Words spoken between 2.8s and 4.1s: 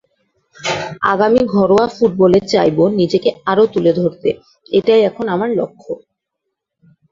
নিজেকে আরও তুলে